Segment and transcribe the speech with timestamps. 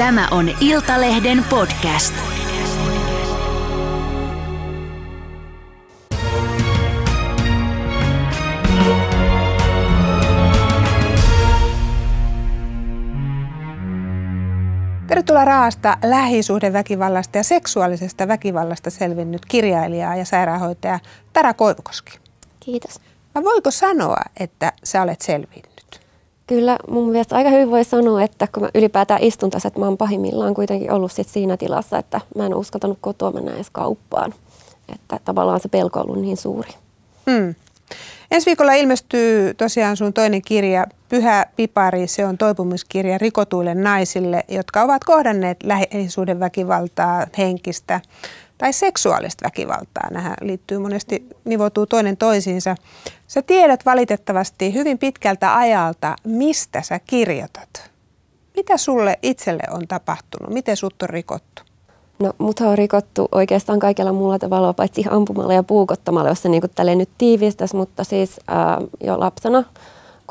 [0.00, 2.14] Tämä on Iltalehden podcast.
[15.06, 20.98] Tervetuloa Raasta lähisuhdeväkivallasta ja seksuaalisesta väkivallasta selvinnyt kirjailija ja sairaanhoitaja
[21.32, 22.18] Tara Koivukoski.
[22.60, 23.00] Kiitos.
[23.34, 25.69] Mä voiko sanoa, että sä olet selvinnyt?
[26.50, 29.86] Kyllä mun mielestä aika hyvin voi sanoa, että kun mä ylipäätään istun tässä, että mä
[29.86, 34.34] oon pahimmillaan kuitenkin ollut sit siinä tilassa, että mä en uskaltanut kotoa mennä edes kauppaan.
[34.94, 36.70] Että tavallaan se pelko on ollut niin suuri.
[37.30, 37.54] Hmm.
[38.30, 42.06] Ensi viikolla ilmestyy tosiaan sun toinen kirja, Pyhä Pipari.
[42.06, 48.00] Se on toipumiskirja rikotuille naisille, jotka ovat kohdanneet lähisuuden väkivaltaa, henkistä
[48.60, 50.10] tai seksuaalista väkivaltaa.
[50.10, 52.74] Nähän liittyy monesti, nivoutuu toinen toisiinsa.
[53.26, 57.90] Sä tiedät valitettavasti hyvin pitkältä ajalta, mistä sä kirjoitat.
[58.56, 60.54] Mitä sulle itselle on tapahtunut?
[60.54, 61.62] Miten sut on rikottu?
[62.18, 66.62] No, mut on rikottu oikeastaan kaikella muulla tavalla, paitsi ampumalla ja puukottamalla, jos se niin
[66.96, 69.64] nyt tiivistäisi, mutta siis ää, jo lapsena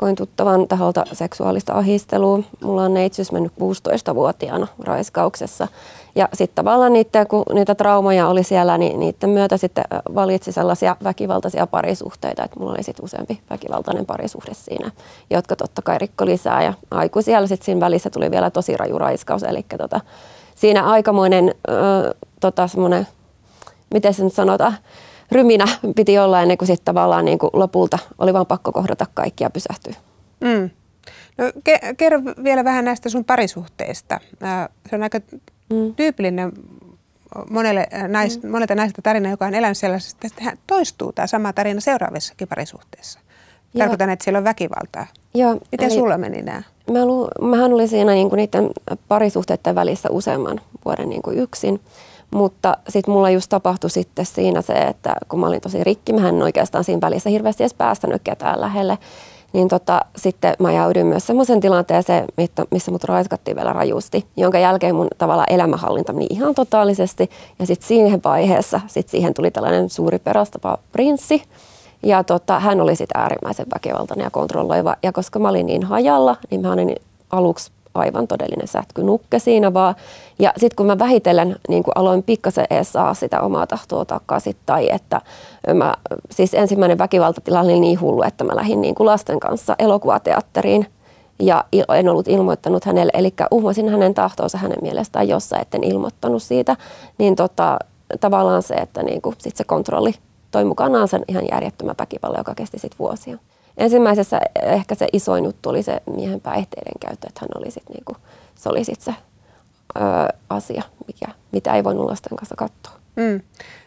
[0.00, 2.38] koin tuttavan taholta seksuaalista ahistelua.
[2.64, 5.68] Mulla on neitsyys mennyt 16-vuotiaana raiskauksessa.
[6.14, 9.84] Ja sitten tavallaan niitä, kun niitä traumoja oli siellä, niin niiden myötä sitten
[10.14, 14.90] valitsi sellaisia väkivaltaisia parisuhteita, että mulla oli sitten useampi väkivaltainen parisuhde siinä,
[15.30, 16.62] jotka totta kai rikko lisää.
[16.62, 20.00] Ja aikuisia sitten siinä välissä tuli vielä tosi raju raiskaus, eli tota,
[20.54, 21.74] siinä aikamoinen äh,
[22.40, 23.06] tota, semmoinen,
[23.94, 24.76] miten se nyt sanotaan,
[25.32, 25.64] ryminä
[25.96, 29.50] piti olla ennen kuin sitten tavallaan niin kuin lopulta oli vaan pakko kohdata kaikki ja
[29.50, 29.94] pysähtyä.
[30.40, 30.70] Mm.
[31.38, 34.20] No, ke- kerro vielä vähän näistä sun parisuhteista.
[34.90, 35.20] Se on aika
[35.70, 35.94] mm.
[35.94, 36.52] tyypillinen
[37.50, 38.50] monelle nais, mm.
[38.50, 43.20] monelta naisesta tarina, joka on elänyt sellaisesta, että toistuu tämä sama tarina seuraavissakin parisuhteissa.
[43.78, 45.06] Tarkoitan, että siellä on väkivaltaa.
[45.34, 46.62] Joo, Miten eli sulla meni nämä?
[46.92, 48.70] Mä lu, mähän olin siinä niin kuin niiden
[49.08, 51.80] parisuhteiden välissä useamman vuoden niin kuin yksin.
[52.30, 56.28] Mutta sitten mulla just tapahtui sitten siinä se, että kun mä olin tosi rikki, mä
[56.28, 58.98] en oikeastaan siinä välissä hirveästi edes päästänyt ketään lähelle,
[59.52, 62.24] niin tota, sitten mä jouduin myös semmoisen tilanteeseen,
[62.70, 67.30] missä mut raiskattiin vielä rajusti, jonka jälkeen mun tavalla elämänhallinta meni ihan totaalisesti.
[67.58, 71.42] Ja sitten siihen vaiheessa sit siihen tuli tällainen suuri perastapa prinssi,
[72.02, 74.96] ja tota, hän oli sitten äärimmäisen väkivaltainen ja kontrolloiva.
[75.02, 76.96] Ja koska mä olin niin hajalla, niin mä olin
[77.30, 79.94] aluksi aivan todellinen sätkynukke siinä vaan.
[80.38, 84.56] Ja sitten kun mä vähitellen niin kun aloin pikkasen ees saa sitä omaa tahtoa takaisin,
[84.66, 85.20] tai että
[85.74, 85.94] mä,
[86.30, 90.86] siis ensimmäinen väkivaltatila oli niin hullu, että mä lähdin niin lasten kanssa elokuvateatteriin.
[91.42, 91.64] Ja
[91.94, 96.76] en ollut ilmoittanut hänelle, eli uhmasin hänen tahtoonsa hänen mielestään jossain, etten ilmoittanut siitä,
[97.18, 97.78] niin tota,
[98.20, 100.14] tavallaan se, että niin kuin sit se kontrolli
[100.50, 103.38] toi mukanaan sen ihan järjettömän väkivallan, joka kesti sitten vuosia
[103.76, 108.16] ensimmäisessä ehkä se isoin juttu oli se miehen päihteiden käyttö, että hän oli sit niinku,
[108.54, 109.14] se oli sit se
[109.96, 110.00] ö,
[110.50, 112.92] asia, mikä, mitä ei voinut lasten kanssa katsoa.
[113.16, 113.40] Mm.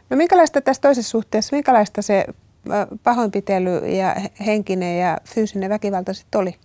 [0.09, 2.25] No minkälaista tässä toisessa suhteessa, minkälaista se
[3.03, 6.55] pahoinpitely ja henkinen ja fyysinen väkivalta sitten oli?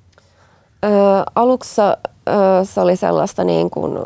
[0.84, 0.88] Ö,
[1.34, 1.94] aluksi ö,
[2.62, 4.02] se oli sellaista niin kuin, ö,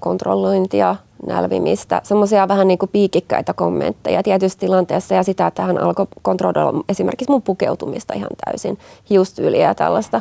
[0.00, 0.96] kontrollointia,
[1.26, 6.78] nälvimistä, semmoisia vähän niin kuin piikikkäitä kommentteja tietyissä tilanteessa ja sitä, että hän alkoi kontrolloida
[6.88, 8.78] esimerkiksi mun pukeutumista ihan täysin,
[9.10, 10.20] hiustyyliä ja tällaista.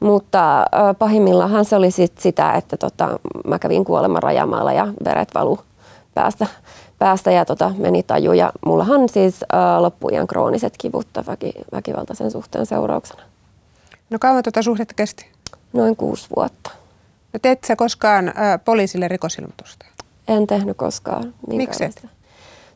[0.00, 0.64] Mutta
[0.98, 5.58] pahimmillaan se oli sit sitä, että tota, mä kävin kuoleman rajamaalla ja veret valu
[6.14, 6.46] päästä,
[6.98, 8.32] päästä ja tota, meni taju.
[8.32, 9.40] Ja mullahan siis
[9.78, 13.22] loppuijan krooniset kivut väki, väkivaltaisen suhteen seurauksena.
[14.10, 15.26] No kauan tuota suhdetta kesti?
[15.72, 16.70] Noin kuusi vuotta.
[17.32, 18.32] No teet sä koskaan
[18.64, 19.86] poliisille rikosilmoitusta?
[20.28, 21.34] En tehnyt koskaan.
[21.46, 21.84] Miksi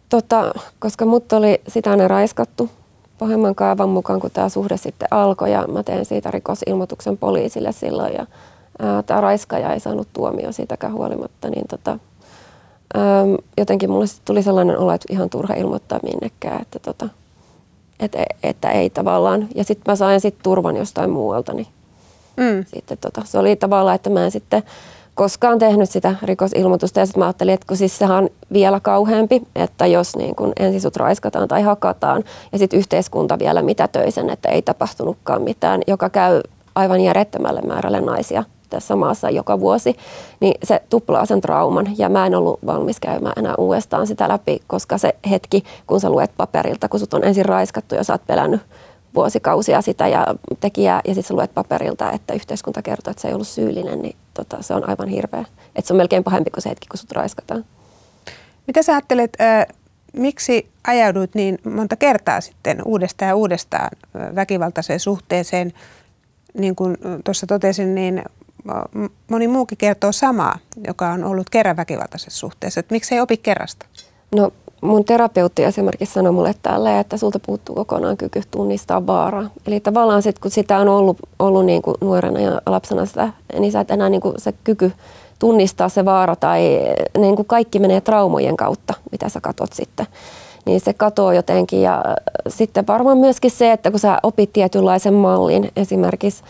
[0.09, 2.71] Tota, koska mut oli sitä ne raiskattu
[3.19, 8.15] pahemman kaavan mukaan, kun tämä suhde sitten alkoi ja mä tein siitä rikosilmoituksen poliisille silloin
[8.15, 8.27] ja
[9.07, 11.99] tämä raiskaja ei saanut tuomio siitäkään huolimatta, niin tota,
[12.95, 13.25] ää,
[13.59, 17.09] jotenkin mulle tuli sellainen olo, että ihan turha ilmoittaa minnekään, että, tota,
[18.01, 19.49] et, että ei tavallaan.
[19.55, 21.67] Ja sitten mä sain sitten turvan jostain muualta, niin
[22.37, 22.65] mm.
[22.67, 24.63] sitten tota, se oli tavallaan, että mä en sitten
[25.19, 27.01] koskaan tehnyt sitä rikosilmoitusta.
[27.01, 30.53] Ja sitten mä ajattelin, että kun siis sehän on vielä kauheampi, että jos niin kun
[30.61, 35.81] ensin sut raiskataan tai hakataan ja sitten yhteiskunta vielä mitä sen, että ei tapahtunutkaan mitään,
[35.87, 36.41] joka käy
[36.75, 39.97] aivan järjettömälle määrälle naisia tässä maassa joka vuosi,
[40.41, 41.87] niin se tuplaa sen trauman.
[41.99, 46.11] Ja mä en ollut valmis käymään enää uudestaan sitä läpi, koska se hetki, kun sä
[46.11, 48.61] luet paperilta, kun sut on ensin raiskattu ja sä oot pelännyt
[49.15, 50.27] vuosikausia sitä ja
[50.61, 54.63] tekijää ja sitten luet paperilta, että yhteiskunta kertoo, että se ei ollut syyllinen, niin tota,
[54.63, 55.45] se on aivan hirveä.
[55.77, 57.65] Että se on melkein pahempi kuin se hetki, kun sut raiskataan.
[58.67, 59.67] Mitä sä ajattelet, äh,
[60.13, 63.91] miksi ajauduit niin monta kertaa sitten uudestaan ja uudestaan
[64.35, 65.73] väkivaltaiseen suhteeseen?
[66.59, 68.23] Niin kuin tuossa totesin, niin
[69.31, 70.59] moni muukin kertoo samaa.
[70.87, 73.87] joka on ollut kerran väkivaltaisessa suhteessa, että miksi ei opi kerrasta?
[74.35, 79.51] No mun terapeutti esimerkiksi sanoi mulle tälle, että sulta puuttuu kokonaan kyky tunnistaa vaaraa.
[79.67, 83.73] Eli tavallaan sit, kun sitä on ollut, ollut niin kuin nuorena ja lapsena sitä, niin
[83.73, 84.93] sä et enää niin kuin se kyky
[85.39, 86.81] tunnistaa se vaara tai
[87.19, 90.07] niin kuin kaikki menee traumojen kautta, mitä sä katot sitten.
[90.67, 92.05] Niin se katoo jotenkin ja
[92.49, 96.43] sitten varmaan myöskin se, että kun sä opit tietynlaisen mallin, esimerkiksi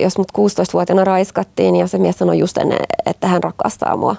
[0.00, 4.16] jos mut 16-vuotiaana raiskattiin ja se mies sanoi just ennen, että hän rakastaa mua,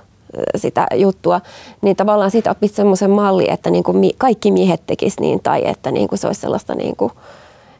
[0.55, 1.41] sitä juttua,
[1.81, 5.91] niin tavallaan siitä opit semmoisen malli, että niin kuin kaikki miehet tekisivät niin tai että
[5.91, 7.11] niin kuin se olisi sellaista niin kuin,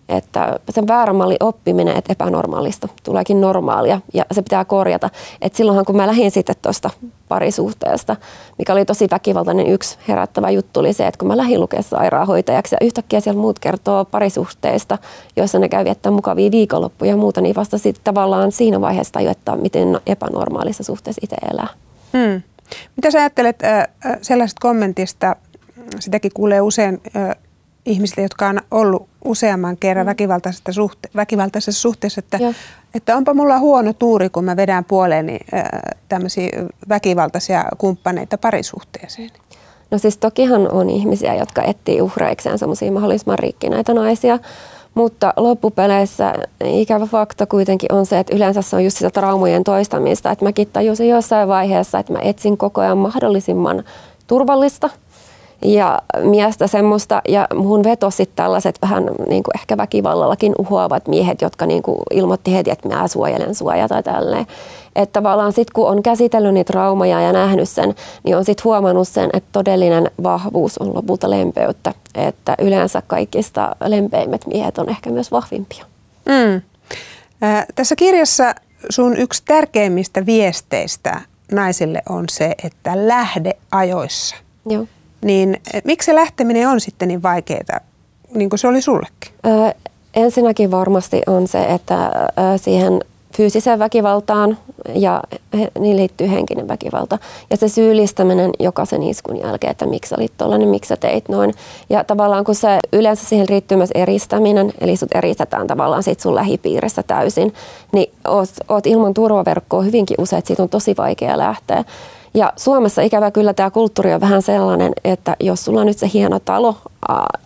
[0.09, 5.09] että sen väärän mallin oppiminen, että epänormaalista tuleekin normaalia ja se pitää korjata.
[5.41, 6.89] Et silloinhan kun mä lähdin sitten tuosta
[7.27, 8.15] parisuhteesta,
[8.57, 12.75] mikä oli tosi väkivaltainen yksi herättävä juttu oli se, että kun mä lähdin lukea sairaanhoitajaksi
[12.75, 14.97] ja yhtäkkiä siellä muut kertoo parisuhteista,
[15.35, 19.55] joissa ne käy viettää mukavia viikonloppuja ja muuta, niin vasta sitten tavallaan siinä vaiheessa tajuittaa,
[19.55, 21.67] miten epänormaalissa suhteessa itse elää.
[22.17, 22.41] Hmm.
[22.95, 23.88] Mitä sä ajattelet äh,
[24.21, 25.35] sellaisesta kommentista,
[26.00, 27.35] sitäkin kuulee usein äh,
[27.85, 30.09] ihmisille, jotka on ollut useamman kerran mm.
[30.09, 32.39] väkivaltaisessa, suhte- väkivaltaisessa suhteessa, että,
[32.95, 35.63] että onpa mulla huono tuuri, kun mä vedän puoleeni äh,
[36.09, 36.50] tämmöisiä
[36.89, 39.29] väkivaltaisia kumppaneita parisuhteeseen.
[39.91, 44.39] No siis tokihan on ihmisiä, jotka etsii uhreikseen semmoisia mahdollisimman rikkinäitä naisia,
[44.95, 46.33] mutta loppupeleissä
[46.63, 50.31] ikävä fakta kuitenkin on se, että yleensä se on just sitä traumojen toistamista.
[50.31, 53.83] Että mäkin tajusin jossain vaiheessa, että mä etsin koko ajan mahdollisimman
[54.27, 54.89] turvallista
[55.65, 57.21] ja miestä semmoista.
[57.27, 62.53] Ja muhun vetosi tällaiset vähän niin kuin ehkä väkivallallakin uhoavat miehet, jotka niin kuin ilmoitti
[62.53, 64.47] heti, että mä suojelen suojaa tai tälleen.
[64.95, 69.07] Että tavallaan sitten kun on käsitellyt niitä traumaja ja nähnyt sen, niin on sitten huomannut
[69.07, 71.94] sen, että todellinen vahvuus on lopulta lempeyttä.
[72.15, 75.85] Että yleensä kaikista lempeimmät miehet on ehkä myös vahvimpia.
[76.25, 76.62] Mm.
[77.44, 78.56] Äh, tässä kirjassa
[78.89, 81.21] sun yksi tärkeimmistä viesteistä
[81.51, 84.35] naisille on se, että lähde ajoissa.
[84.65, 84.85] Joo.
[85.25, 87.80] Niin miksi se lähteminen on sitten niin vaikeaa,
[88.33, 89.33] niin kuin se oli sullekin?
[89.45, 89.72] Öö,
[90.13, 92.12] ensinnäkin varmasti on se, että
[92.57, 93.00] siihen
[93.38, 94.57] fyysiseen väkivaltaan
[94.94, 95.24] ja
[95.80, 97.18] niin liittyy henkinen väkivalta.
[97.50, 101.54] Ja se syyllistäminen jokaisen iskun jälkeen, että miksi olit tollainen, miksi sä teit noin.
[101.89, 106.36] Ja tavallaan kun se yleensä siihen liittyy myös eristäminen, eli sut eristetään tavallaan sit sun
[106.36, 107.54] lähipiirissä täysin,
[107.92, 111.83] niin oot, oot ilman turvaverkkoa hyvinkin usein, että siitä on tosi vaikea lähteä.
[112.35, 116.09] Ja Suomessa ikävä kyllä tämä kulttuuri on vähän sellainen, että jos sulla on nyt se
[116.13, 116.75] hieno talo,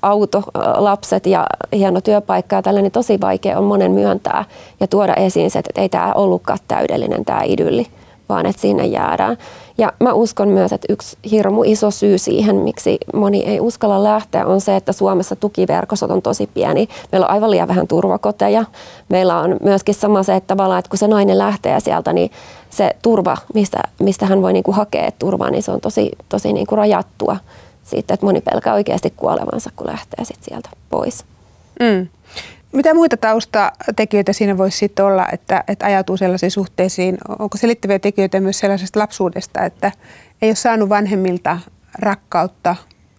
[0.02, 0.44] auto,
[0.76, 4.46] lapset ja hieno työpaikka ja tällainen, niin tosi vaikea on monen myöntää
[4.80, 7.88] ja tuoda esiin se, että ei tämä ollutkaan täydellinen tämä idylli,
[8.30, 9.38] vaan että sinne jäädään.
[9.78, 14.46] Ja mä uskon myös, että yksi hirmu iso syy siihen, miksi moni ei uskalla lähteä,
[14.46, 16.90] on se, että Suomessa tukiverkostot on tosi pieni.
[17.12, 18.66] Meillä on aivan liian vähän turvakoteja.
[19.10, 22.32] Meillä on myöskin sama se, että tavallaan, että kun se nainen lähtee sieltä, niin
[22.70, 26.54] se turva, mistä, mistä hän voi niin kuin hakea turvaa, niin se on tosi, tosi
[26.54, 27.38] niin kuin rajattua
[27.84, 31.26] siitä, että moni pelkää oikeasti kuolevansa, kun lähtee sit sieltä pois.
[31.80, 32.08] Mm.
[32.72, 37.18] Mitä muita taustatekijöitä siinä voisi sitten olla, että, että ajautuu sellaisiin suhteisiin?
[37.40, 39.92] Onko selittäviä tekijöitä myös sellaisesta lapsuudesta, että
[40.42, 41.60] ei ole saanut vanhemmilta
[42.00, 42.76] rakkautta,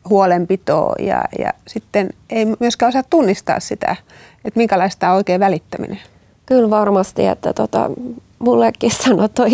[0.09, 3.97] huolenpitoa ja, ja sitten ei myöskään osaa tunnistaa sitä,
[4.45, 6.01] että minkälaista on oikein välittäminen?
[6.47, 7.91] Kyllä varmasti, että tota,
[8.39, 9.51] mullekin sanoi toi,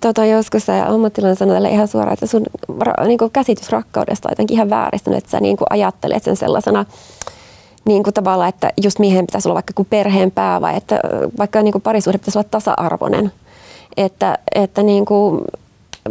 [0.00, 2.46] tota joskus se ammattilainen sanoi tälle ihan suoraan, että sun
[3.06, 6.84] niin käsitys rakkaudesta on jotenkin ihan vääristynyt, että sä niin ajattelet sen sellaisena
[7.84, 11.00] niin kuin tavallaan, että just miehen pitäisi olla vaikka kuin perheen pää vai että
[11.38, 13.32] vaikka niin kuin parisuhde pitäisi olla tasa-arvoinen.
[13.96, 15.40] Että, että niin kuin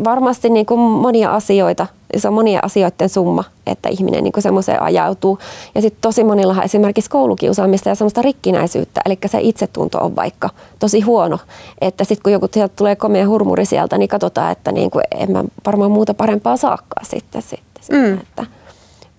[0.03, 1.87] varmasti niin kuin monia asioita,
[2.17, 5.39] se on monia asioiden summa, että ihminen niin semmoiseen ajautuu.
[5.75, 10.49] Ja sitten tosi monilla esimerkiksi koulukiusaamista ja semmoista rikkinäisyyttä, eli se itsetunto on vaikka
[10.79, 11.39] tosi huono.
[11.81, 15.31] Että sitten kun joku sieltä tulee komea hurmuri sieltä, niin katsotaan, että niin kuin en
[15.31, 17.41] mä varmaan muuta parempaa saakkaa sitten.
[17.41, 18.13] sitten mm.
[18.13, 18.45] että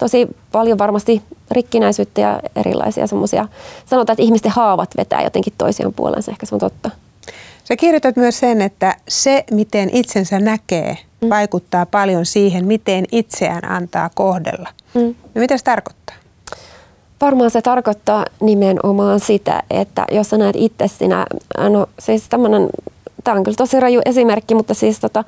[0.05, 3.49] tosi paljon varmasti rikkinäisyyttä ja erilaisia semmoisia,
[3.87, 6.91] sanotaan, että ihmisten haavat vetää jotenkin toisiaan puolensa, ehkä se on totta.
[7.65, 11.29] Sä kirjoitat myös sen, että se, miten itsensä näkee, mm.
[11.29, 14.69] vaikuttaa paljon siihen, miten itseään antaa kohdella.
[14.95, 15.15] Mm.
[15.35, 16.17] No mitä se tarkoittaa?
[17.21, 21.27] Varmaan se tarkoittaa nimenomaan sitä, että jos sä näet itse sinä,
[21.69, 22.69] no siis tämmöinen,
[23.25, 25.25] tämä on kyllä tosi raju esimerkki, mutta siis tota,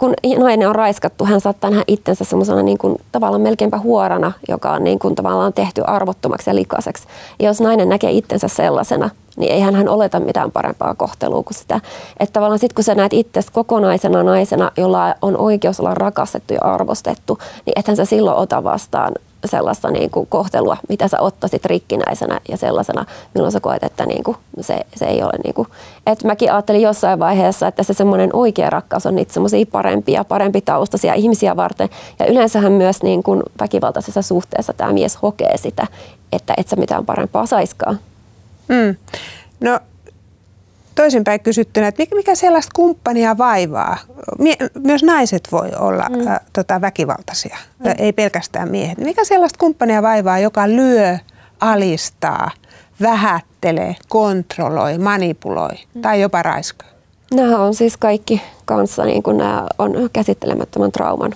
[0.00, 4.72] kun nainen on raiskattu, hän saattaa nähdä itsensä semmoisena niin kuin, tavallaan melkeinpä huorana, joka
[4.72, 7.08] on niin kuin, tavallaan tehty arvottomaksi ja likaiseksi.
[7.38, 11.80] Ja jos nainen näkee itsensä sellaisena, niin eihän hän oleta mitään parempaa kohtelua kuin sitä.
[12.20, 16.60] Että tavallaan sitten kun sä näet itsesi kokonaisena naisena, jolla on oikeus olla rakastettu ja
[16.62, 19.12] arvostettu, niin ethän sä silloin ota vastaan
[19.48, 23.04] sellaista niin kuin kohtelua, mitä sä ottaisit rikkinäisenä ja sellaisena,
[23.34, 25.32] milloin sä koet, että niin kuin se, se ei ole.
[25.44, 25.68] Niin kuin,
[26.06, 30.60] että mäkin ajattelin jossain vaiheessa, että se semmoinen oikea rakkaus on niitä semmoisia parempia, parempi
[30.60, 31.88] taustaisia ihmisiä varten.
[32.18, 35.86] Ja yleensähän myös niin kuin väkivaltaisessa suhteessa tämä mies hokee sitä,
[36.32, 37.98] että et sä mitään parempaa saiskaan.
[38.68, 38.96] Mm.
[39.60, 39.80] No
[40.94, 43.96] toisinpäin kysyttynä, että mikä sellaista kumppania vaivaa?
[44.74, 46.26] Myös naiset voi olla mm.
[46.26, 47.92] ä, tota, väkivaltaisia, mm.
[47.98, 48.98] ei pelkästään miehet.
[48.98, 51.18] Mikä sellaista kumppania vaivaa, joka lyö,
[51.60, 52.50] alistaa,
[53.02, 56.02] vähättelee, kontrolloi, manipuloi mm.
[56.02, 56.88] tai jopa raiskaa?
[57.34, 61.32] Nämä on siis kaikki kanssa, niin kuin nämä on käsittelemättömän trauman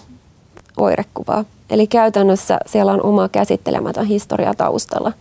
[0.76, 1.44] oirekuvaa.
[1.74, 5.12] Eli käytännössä siellä on oma käsittelemätön historia taustalla.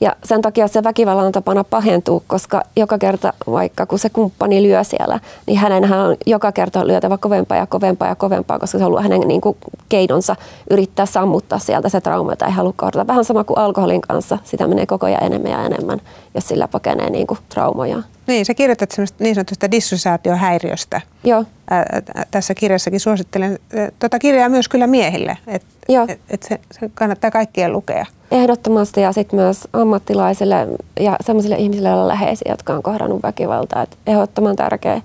[0.00, 4.84] Ja sen takia se väkivallan tapana pahentuu, koska joka kerta vaikka kun se kumppani lyö
[4.84, 8.88] siellä, niin hänen on joka kerta lyötävä kovempaa ja kovempaa ja kovempaa, koska se on
[8.88, 9.56] ollut hänen niin kuin,
[9.88, 10.36] keidonsa
[10.70, 13.06] yrittää sammuttaa sieltä se trauma, jota ei halua kohdata.
[13.06, 16.00] Vähän sama kuin alkoholin kanssa, sitä menee koko ajan enemmän ja enemmän,
[16.34, 18.02] jos sillä pakenee niin kuin, traumoja.
[18.26, 21.00] Niin, sä kirjoitat niin sanotusta dissosiaatiohäiriöstä.
[21.24, 21.44] Joo.
[21.70, 23.58] Ää, tässä kirjassakin suosittelen
[23.98, 25.68] tuota kirjaa myös kyllä miehille, että
[26.08, 28.06] et, et se, se kannattaa kaikkien lukea.
[28.30, 30.68] Ehdottomasti ja sitten myös ammattilaisille
[31.00, 33.82] ja sellaisille ihmisille, joilla on läheisiä, jotka on kohdannut väkivaltaa.
[33.82, 35.00] Et ehdottoman tärkeää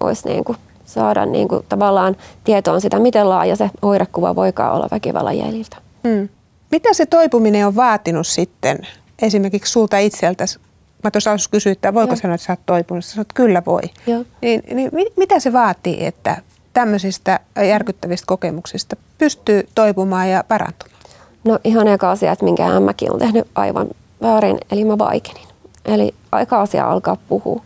[0.00, 4.88] olisi niin kuin saada niin kuin tavallaan tietoon sitä, miten laaja se oirekuva voikaan olla
[4.90, 5.76] väkivallan jäljiltä.
[6.08, 6.28] Hmm.
[6.70, 8.78] Mitä se toipuminen on vaatinut sitten
[9.22, 10.58] esimerkiksi sulta itseltäsi?
[11.04, 12.16] Mä tuossa alussa kysyin, että voiko Joo.
[12.16, 13.04] sanoa, että sä oot toipunut.
[13.04, 13.82] Sä sanoit, kyllä voi.
[14.06, 14.24] Joo.
[14.42, 16.36] Niin, niin mitä se vaatii, että
[16.76, 21.00] tämmöisistä järkyttävistä kokemuksista pystyy toipumaan ja parantumaan?
[21.44, 23.88] No ihan eka asia, että minkä mäkin olen tehnyt aivan
[24.22, 25.48] väärin, eli mä vaikenin.
[25.84, 27.62] Eli aika asia alkaa puhua.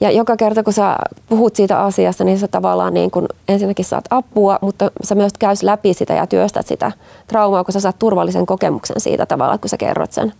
[0.00, 0.96] Ja joka kerta, kun sä
[1.28, 5.62] puhut siitä asiasta, niin sä tavallaan niin kun ensinnäkin saat apua, mutta sä myös käys
[5.62, 6.92] läpi sitä ja työstät sitä
[7.26, 10.32] traumaa, kun sä saat turvallisen kokemuksen siitä tavalla, kun sä kerrot sen.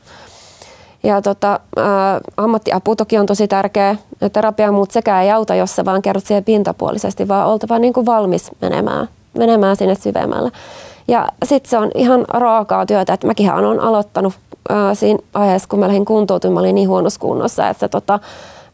[1.02, 1.82] Ja tota, ä,
[2.37, 3.97] ammattiapu toki on tosi tärkeä.
[4.32, 8.06] Terapia muut sekä ei auta, jos sä vaan kerrot siihen pintapuolisesti, vaan oltava niin kuin
[8.06, 10.50] valmis menemään, menemään sinne syvemmälle.
[11.09, 14.35] Ja sitten se on ihan raakaa työtä, että mäkin olen aloittanut
[14.68, 18.21] ää, siinä aiheessa, kun mä lähdin kuntoutumaan, mä olin niin huonossa kunnossa, että tota,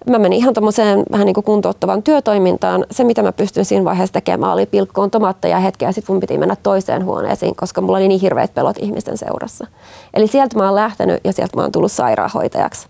[0.07, 2.85] mä menin ihan tuommoiseen vähän niin kuin kuntouttavaan työtoimintaan.
[2.91, 6.57] Se, mitä mä pystyin siinä vaiheessa tekemään, oli pilkkoon tomaatteja hetkeä, sitten mun piti mennä
[6.57, 9.67] toiseen huoneeseen, koska mulla oli niin hirveät pelot ihmisten seurassa.
[10.15, 12.89] Eli sieltä mä oon lähtenyt ja sieltä mä oon tullut sairaanhoitajaksi,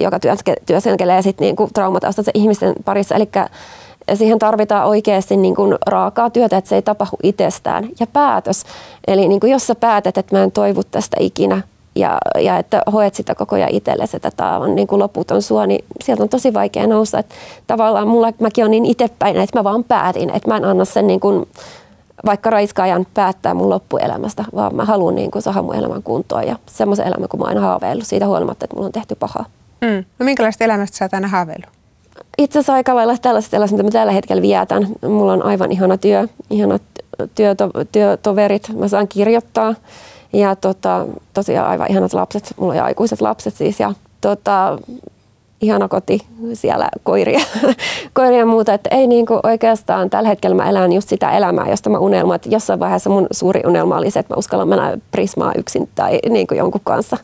[0.00, 0.18] joka
[0.66, 3.14] työskentelee sitten niin kuin traumataustaisen ihmisten parissa.
[3.14, 3.28] Eli
[4.14, 7.88] siihen tarvitaan oikeasti niin kuin raakaa työtä, että se ei tapahdu itsestään.
[8.00, 8.64] Ja päätös.
[9.06, 11.62] Eli niin kuin jos sä päätät, että mä en toivu tästä ikinä,
[11.96, 15.66] ja, ja että hoet sitä koko ajan itsellesi, että tämä on niin kuin loputon sua,
[15.66, 17.18] niin sieltä on tosi vaikea nousta.
[17.18, 17.34] Että
[17.66, 21.06] tavallaan mulla, mäkin on niin itsepäin, että mä vaan päätin, että mä en anna sen
[21.06, 21.48] niin kuin,
[22.26, 26.58] vaikka raiskaajan päättää mun loppuelämästä, vaan mä haluan niin kuin saada mun elämän kuntoon ja
[26.66, 29.44] semmoisen elämän, kun mä oon aina haaveillut siitä huolimatta, että mulla on tehty pahaa.
[29.80, 30.04] Mm.
[30.18, 31.70] No minkälaista elämästä sä oot aina haaveillut?
[32.38, 34.86] Itse asiassa aika lailla tällaista elämästä, mitä mä tällä hetkellä vietän.
[35.08, 36.82] Mulla on aivan ihana työ, ihanat
[37.34, 39.74] työto, työtoverit, mä saan kirjoittaa
[40.32, 44.78] ja tota, tosiaan aivan ihanat lapset, mulla on aikuiset lapset siis ja tota,
[45.60, 46.20] ihana koti,
[46.52, 47.40] siellä koiria,
[48.14, 48.74] koiria ja muuta.
[48.74, 52.36] Että ei niinku oikeastaan tällä hetkellä mä elän just sitä elämää, josta mä unelman.
[52.36, 56.18] Että jossain vaiheessa mun suuri unelma oli se, että mä uskallan mennä Prismaa yksin tai
[56.28, 57.16] niinku jonkun kanssa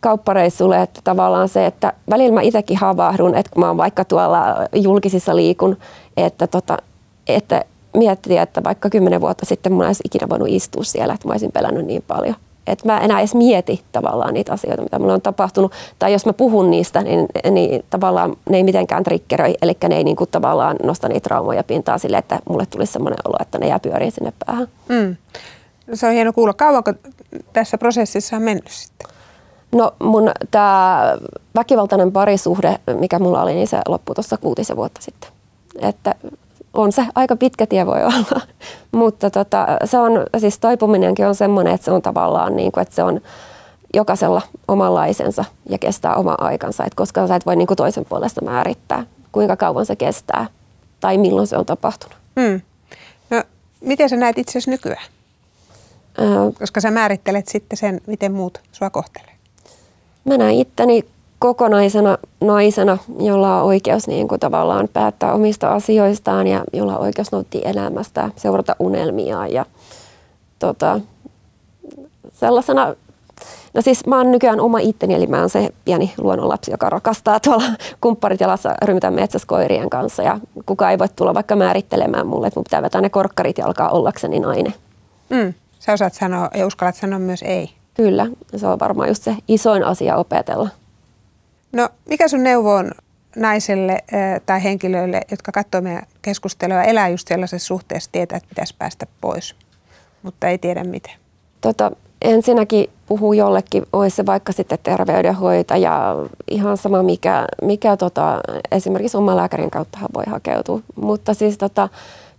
[0.00, 4.44] kauppareissulle, että tavallaan se, että välillä mä itsekin havahdun, että kun mä oon vaikka tuolla
[4.74, 5.76] julkisissa liikun,
[6.16, 6.78] että, tota,
[7.26, 7.64] että
[7.98, 11.52] miettiä, että vaikka kymmenen vuotta sitten mun olisi ikinä voinut istua siellä, että mä olisin
[11.52, 12.34] pelännyt niin paljon.
[12.66, 15.72] Että mä enää edes mieti tavallaan niitä asioita, mitä mulle on tapahtunut.
[15.98, 20.04] Tai jos mä puhun niistä, niin, niin tavallaan ne ei mitenkään triggeröi, eli ne ei
[20.04, 23.68] niin kuin tavallaan nosta niitä traumoja pintaan sille, että mulle tulisi sellainen olo, että ne
[23.68, 24.68] jää pyöriä sinne päähän.
[24.88, 25.16] Mm.
[25.94, 26.54] Se on hieno kuulla.
[26.54, 26.92] Kauanko
[27.52, 29.08] tässä prosessissa on mennyt sitten?
[29.72, 31.16] No mun tämä
[31.54, 35.30] väkivaltainen parisuhde, mikä mulla oli, niin se loppui tuossa kuutisen vuotta sitten.
[35.80, 36.14] Että
[36.76, 38.40] on se aika pitkä tie voi olla,
[38.92, 42.94] mutta tota, se on, siis toipuminenkin on semmoinen, että se on tavallaan niin kuin, että
[42.94, 43.20] se on
[43.94, 48.44] jokaisella omanlaisensa ja kestää oma aikansa, että koska sä et voi niin kuin toisen puolesta
[48.44, 50.46] määrittää, kuinka kauan se kestää
[51.00, 52.16] tai milloin se on tapahtunut.
[52.40, 52.60] Hmm.
[53.30, 53.42] No,
[53.80, 55.06] miten sä näet itse nykyään?
[56.58, 59.32] Koska sä määrittelet sitten sen, miten muut sua kohtelee.
[60.24, 61.04] Mä näen itteni
[61.46, 67.32] kokonaisena naisena, jolla on oikeus niin kuin tavallaan päättää omista asioistaan ja jolla on oikeus
[67.32, 69.66] nauttia elämästä, seurata unelmia ja
[70.58, 71.00] tota,
[72.32, 72.94] sellaisena
[73.74, 77.40] No siis mä oon nykyään oma itteni, eli mä oon se pieni luonnonlapsi, joka rakastaa
[77.40, 77.64] tuolla
[78.00, 80.22] kumpparit jalassa rymytä metsäskoirien kanssa.
[80.22, 83.66] Ja kukaan ei voi tulla vaikka määrittelemään mulle, että mun pitää vetää ne korkkarit ja
[83.66, 84.74] alkaa ollakseni nainen.
[85.30, 85.54] Mm.
[85.78, 87.70] Sä osaat sanoa ja uskallat sanoa myös ei.
[87.94, 88.26] Kyllä,
[88.56, 90.68] se on varmaan just se isoin asia opetella.
[91.76, 92.90] No mikä sun neuvo on
[93.36, 93.98] naiselle
[94.46, 99.54] tai henkilöille, jotka katsoo meidän keskustelua, elää just sellaisessa suhteessa, tietää, että pitäisi päästä pois,
[100.22, 101.12] mutta ei tiedä miten?
[101.60, 101.92] Tota,
[102.22, 106.16] ensinnäkin puhuu jollekin, olisi se vaikka sitten terveydenhoitaja,
[106.50, 108.40] ihan sama mikä, mikä tota,
[108.70, 110.80] esimerkiksi oma lääkärin kautta voi hakeutua.
[110.94, 111.88] Mutta siis tota,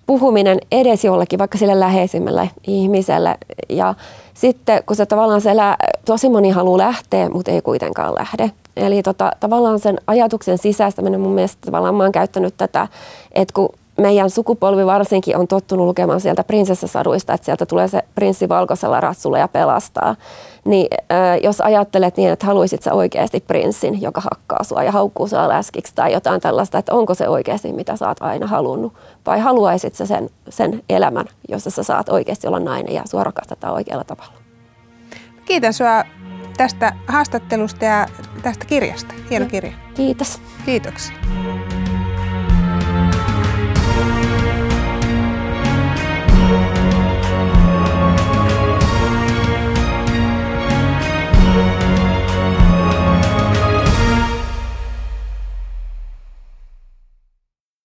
[0.08, 3.38] puhuminen edes jollekin, vaikka sille läheisimmälle ihmiselle.
[3.70, 3.94] Ja
[4.34, 8.52] sitten kun se tavallaan se lä- tosi moni haluaa lähteä, mutta ei kuitenkaan lähde.
[8.76, 12.88] Eli tota, tavallaan sen ajatuksen sisäistäminen mun mielestä tavallaan mä oon käyttänyt tätä,
[13.32, 18.50] että kun meidän sukupolvi varsinkin on tottunut lukemaan sieltä prinsessasaduista, että sieltä tulee se prinssi
[18.50, 20.16] valkoisella ratsulla ja pelastaa.
[20.66, 25.27] Niin äh, jos ajattelet niin, että haluaisit sä oikeasti prinssin, joka hakkaa sua ja haukkuu
[25.27, 28.94] sua läskiksi tai jotain tällaista, että onko se oikeasti mitä sä oot aina halunnut.
[29.25, 33.74] Vai haluaisit sä sen, sen elämän, jossa sä saat oikeasti olla nainen ja sua rakastetaan
[33.74, 34.34] oikealla tavalla.
[35.46, 36.04] Kiitän sua
[36.58, 38.08] tästä haastattelusta ja
[38.44, 39.13] tästä kirjasta.
[39.30, 39.74] Hieno kirja.
[39.96, 40.42] Kiitos.
[40.66, 41.16] Kiitoksia.